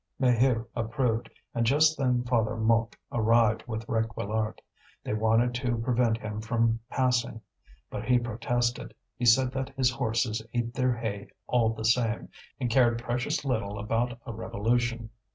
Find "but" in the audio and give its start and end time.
7.91-8.05